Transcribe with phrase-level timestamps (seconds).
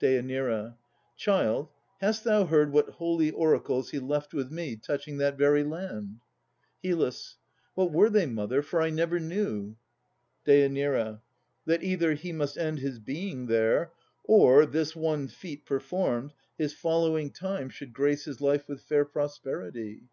[0.00, 0.76] DÊ.
[1.16, 1.68] Child,
[2.00, 6.20] hast thou heard what holy oracles He left with me, touching that very land?
[6.84, 7.10] HYL.
[7.74, 9.74] What were they, mother, for I never knew?
[10.46, 11.20] DÊ.
[11.64, 13.90] That either he must end his being there,
[14.22, 20.04] Or, this one feat performed, his following time Should grace his life with fair prosperity.